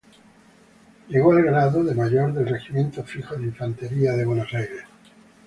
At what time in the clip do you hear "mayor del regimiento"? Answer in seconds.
1.93-3.03